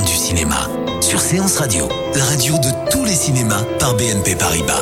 [1.21, 4.81] Séance Radio, la radio de tous les cinémas par BNP Paribas.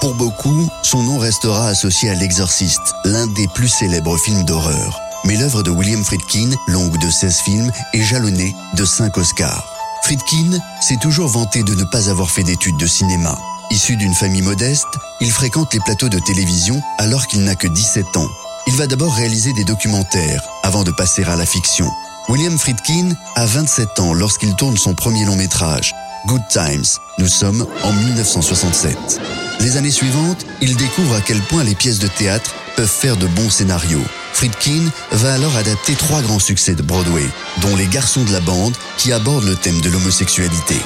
[0.00, 4.98] Pour beaucoup, son nom restera associé à L'Exorciste, l'un des plus célèbres films d'horreur.
[5.26, 9.64] Mais l'œuvre de William Friedkin, longue de 16 films, est jalonnée de 5 Oscars.
[10.02, 13.38] Friedkin s'est toujours vanté de ne pas avoir fait d'études de cinéma.
[13.70, 14.88] Issu d'une famille modeste,
[15.20, 18.30] il fréquente les plateaux de télévision alors qu'il n'a que 17 ans.
[18.66, 21.88] Il va d'abord réaliser des documentaires avant de passer à la fiction.
[22.28, 25.94] William Friedkin a 27 ans lorsqu'il tourne son premier long métrage,
[26.26, 26.84] Good Times.
[27.18, 29.20] Nous sommes en 1967.
[29.60, 33.26] Les années suivantes, il découvre à quel point les pièces de théâtre peuvent faire de
[33.26, 34.02] bons scénarios.
[34.32, 37.28] Friedkin va alors adapter trois grands succès de Broadway,
[37.60, 40.76] dont Les Garçons de la bande, qui abordent le thème de l'homosexualité.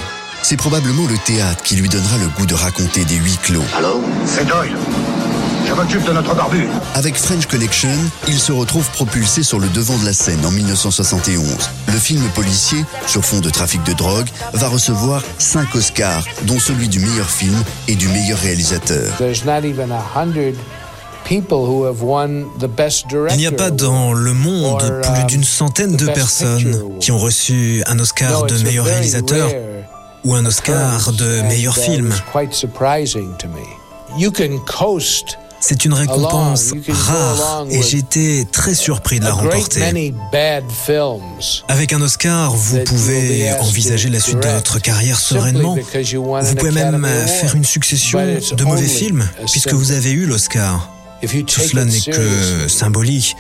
[0.43, 3.65] C'est probablement le théâtre qui lui donnera le goût de raconter des huis clos.
[3.77, 4.03] Allô?
[4.27, 4.77] C'est Doyle.
[5.69, 6.67] Je m'occupe de notre barbu.
[6.95, 7.91] Avec French Connection,
[8.27, 11.45] il se retrouve propulsé sur le devant de la scène en 1971.
[11.89, 16.89] Le film policier, sur fond de trafic de drogue, va recevoir 5 Oscars, dont celui
[16.89, 19.13] du meilleur film et du meilleur réalisateur.
[23.31, 27.83] Il n'y a pas dans le monde plus d'une centaine de personnes qui ont reçu
[27.87, 29.51] un Oscar de meilleur réalisateur
[30.25, 32.15] ou un Oscar de meilleur film.
[35.61, 39.83] C'est une récompense rare et j'ai été très surpris de la remporter.
[41.69, 45.77] Avec un Oscar, vous pouvez envisager la suite de votre carrière sereinement.
[45.77, 47.07] Vous pouvez même
[47.41, 50.91] faire une succession de mauvais films puisque vous avez eu l'Oscar.
[51.21, 53.35] Tout cela n'est que symbolique.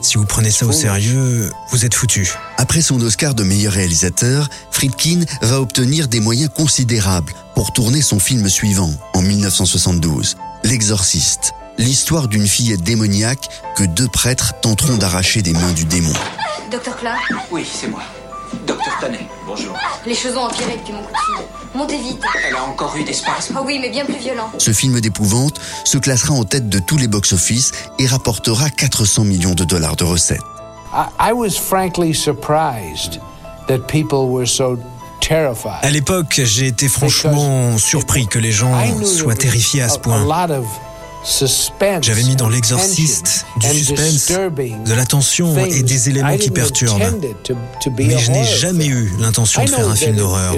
[0.00, 2.32] Si vous prenez ça au sérieux, vous êtes foutu.
[2.58, 8.18] Après son Oscar de meilleur réalisateur, Friedkin va obtenir des moyens considérables pour tourner son
[8.18, 11.52] film suivant, en 1972, L'Exorciste.
[11.78, 16.12] L'histoire d'une fillette démoniaque que deux prêtres tenteront d'arracher des mains du démon.
[16.70, 18.00] Docteur Clark Oui, c'est moi.
[18.66, 19.74] Docteur Tonnet, bonjour.
[20.06, 21.46] Les choses ont empiré depuis mon coup de fil.
[21.74, 22.20] Montez vite.
[22.46, 24.50] Elle a encore eu des spasmes Ah oui, mais bien plus violents.
[24.58, 29.54] Ce film d'épouvante se classera en tête de tous les box-office et rapportera 400 millions
[29.54, 30.40] de dollars de recettes.
[31.18, 33.18] I was frankly surprised
[33.66, 34.78] that people were so.
[35.82, 38.74] À l'époque, j'ai été franchement surpris que les gens
[39.04, 40.24] soient terrifiés à ce point.
[42.00, 47.00] J'avais mis dans l'exorciste du suspense, de la tension et des éléments qui perturbent.
[47.96, 50.56] Mais je n'ai jamais eu l'intention de faire un film d'horreur.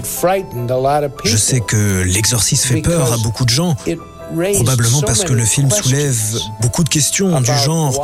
[1.25, 3.77] Je sais que l'exorciste fait peur à beaucoup de gens,
[4.55, 8.03] probablement parce que le film soulève beaucoup de questions du genre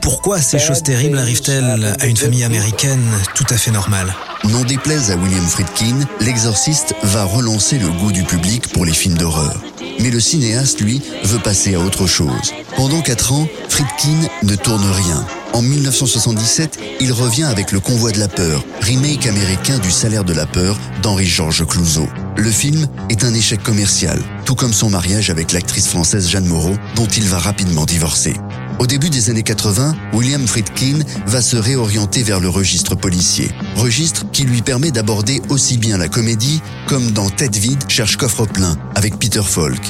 [0.00, 3.02] pourquoi ces choses terribles arrivent-elles à une famille américaine
[3.34, 4.14] tout à fait normale?
[4.50, 9.18] N'en déplaise à William Friedkin, l'exorciste va relancer le goût du public pour les films
[9.18, 9.60] d'horreur.
[9.98, 12.52] Mais le cinéaste, lui, veut passer à autre chose.
[12.76, 15.26] Pendant quatre ans, Friedkin ne tourne rien.
[15.52, 20.32] En 1977, il revient avec Le Convoi de la Peur, remake américain du Salaire de
[20.32, 22.08] la Peur d'Henri-Georges Clouzot.
[22.36, 26.76] Le film est un échec commercial, tout comme son mariage avec l'actrice française Jeanne Moreau,
[26.94, 28.34] dont il va rapidement divorcer.
[28.78, 33.50] Au début des années 80, William Friedkin va se réorienter vers le registre policier.
[33.74, 38.44] Registre qui lui permet d'aborder aussi bien la comédie comme dans Tête vide cherche coffre
[38.44, 39.80] plein avec Peter Falk.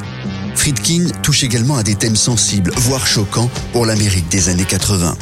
[0.54, 5.16] Friedkin touche également à des thèmes sensibles, voire choquants pour l'Amérique des années 80.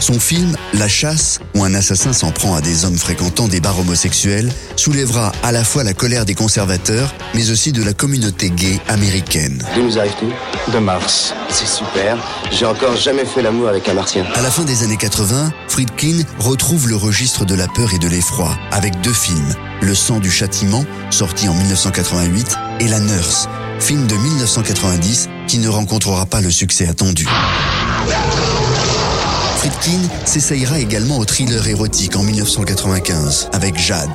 [0.00, 3.78] Son film La chasse, où un assassin s'en prend à des hommes fréquentant des bars
[3.78, 8.80] homosexuels, soulèvera à la fois la colère des conservateurs, mais aussi de la communauté gay
[8.88, 9.62] américaine.
[9.74, 11.34] D'où nous De Mars.
[11.50, 12.16] C'est super.
[12.50, 14.24] J'ai encore jamais fait l'amour avec un martien.
[14.34, 18.08] À la fin des années 80, Friedkin retrouve le registre de la peur et de
[18.08, 19.54] l'effroi avec deux films.
[19.80, 23.48] Le sang du châtiment, sorti en 1988, et La Nurse,
[23.80, 27.26] film de 1990 qui ne rencontrera pas le succès attendu.
[30.24, 34.10] S'essayera également au thriller érotique en 1995 avec Jade.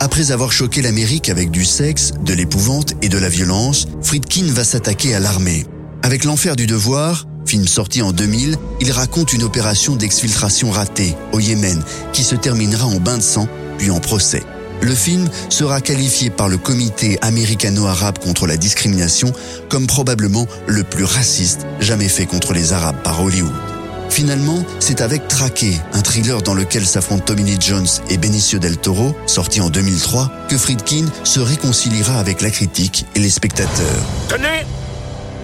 [0.00, 4.64] Après avoir choqué l'Amérique avec du sexe, de l'épouvante et de la violence, Friedkin va
[4.64, 5.66] s'attaquer à l'armée.
[6.02, 11.40] Avec l'enfer du devoir, Film sorti en 2000, il raconte une opération d'exfiltration ratée au
[11.40, 11.82] Yémen
[12.12, 14.44] qui se terminera en bain de sang puis en procès.
[14.82, 19.32] Le film sera qualifié par le comité américano-arabe contre la discrimination
[19.68, 23.69] comme probablement le plus raciste jamais fait contre les Arabes par Hollywood.
[24.10, 28.76] Finalement, c'est avec Traqué, un thriller dans lequel s'affrontent Tommy Lee Jones et Benicio del
[28.76, 34.02] Toro, sorti en 2003, que Friedkin se réconciliera avec la critique et les spectateurs.
[34.28, 34.66] Tenez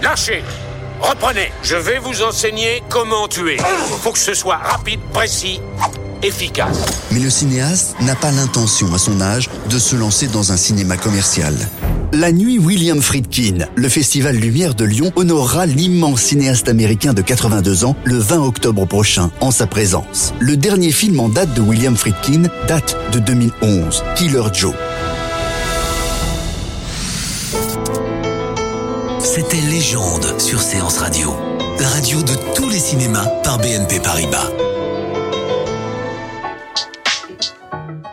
[0.01, 0.43] Lâchez
[0.99, 3.57] Reprenez Je vais vous enseigner comment tuer.
[4.01, 5.61] Faut que ce soit rapide, précis,
[6.21, 6.77] efficace.
[7.11, 10.97] Mais le cinéaste n'a pas l'intention, à son âge, de se lancer dans un cinéma
[10.97, 11.55] commercial.
[12.19, 17.85] La nuit William Friedkin, le Festival Lumière de Lyon honorera l'immense cinéaste américain de 82
[17.85, 20.33] ans le 20 octobre prochain en sa présence.
[20.39, 24.73] Le dernier film en date de William Friedkin date de 2011, Killer Joe.
[29.19, 31.35] C'était Légende sur Séance Radio,
[31.79, 34.49] la radio de tous les cinémas par BNP Paribas.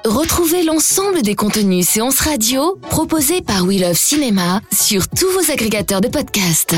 [0.05, 6.03] Retrouvez l'ensemble des contenus séances radio proposés par We Love Cinéma sur tous vos agrégateurs
[6.03, 6.75] de podcasts.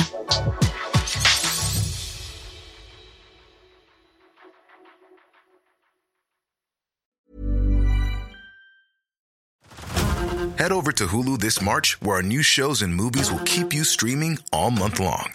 [10.57, 13.83] Head over to Hulu this March, where our new shows and movies will keep you
[13.83, 15.33] streaming all month long.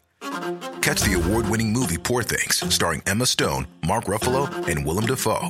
[0.82, 5.50] Catch the award winning movie Poor Things, starring Emma Stone, Mark Ruffalo, and Willem Dafoe.